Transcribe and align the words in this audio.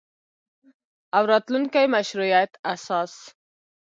او 1.15 1.23
راتلونکي 1.31 1.83
مشروعیت 1.95 2.51
اساس 2.73 3.13